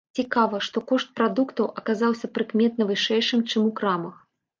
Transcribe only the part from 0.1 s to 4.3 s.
Цікава, што кошт прадуктаў аказаўся прыкметна вышэйшым чым у крамах.